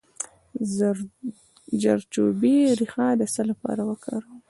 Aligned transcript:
د 0.75 0.77
زردچوبې 1.83 2.57
ریښه 2.79 3.07
د 3.19 3.21
څه 3.33 3.41
لپاره 3.49 3.81
وکاروم؟ 3.89 4.37